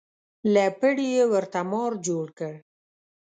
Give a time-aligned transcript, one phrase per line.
[0.53, 2.53] له پړي یې ورته مار جوړ کړ.